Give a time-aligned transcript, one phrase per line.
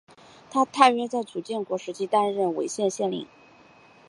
[0.49, 3.27] 他大约在楚简王时期担任圉县县令。